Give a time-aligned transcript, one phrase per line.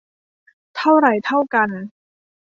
[0.75, 1.69] เท่าไหร่เท่ากัน